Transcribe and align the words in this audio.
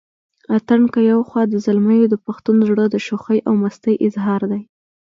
اتڼ 0.55 0.81
که 0.93 0.99
يو 1.11 1.19
خوا 1.27 1.41
د 1.49 1.53
زلميو 1.65 2.11
دپښتون 2.13 2.57
زړه 2.69 2.85
دشوخۍ 2.95 3.39
او 3.47 3.53
مستۍ 3.61 3.95
اظهار 4.07 4.41
دے 4.51 4.59